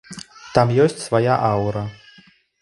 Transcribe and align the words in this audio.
Там 0.55 0.67
ёсць 0.85 0.97
свая 1.07 1.35
аўра. 1.51 1.85